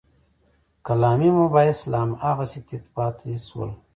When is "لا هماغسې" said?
1.91-2.59